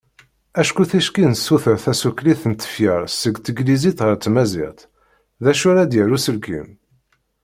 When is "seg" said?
3.21-3.35